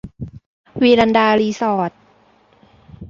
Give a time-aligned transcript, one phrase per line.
[0.81, 1.91] วีรันดา รีสอร์ท